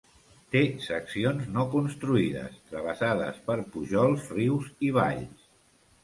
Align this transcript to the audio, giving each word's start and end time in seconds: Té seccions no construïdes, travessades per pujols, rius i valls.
Té 0.53 0.59
seccions 0.83 1.43
no 1.57 1.65
construïdes, 1.73 2.55
travessades 2.71 3.37
per 3.49 3.57
pujols, 3.75 4.25
rius 4.39 4.71
i 4.89 4.91
valls. 4.97 5.45